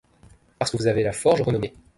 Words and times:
Parce 0.57 0.71
que 0.71 0.77
vous 0.77 0.87
avez 0.87 1.03
la 1.03 1.11
forge 1.11 1.41
aux 1.41 1.43
renommées 1.43 1.75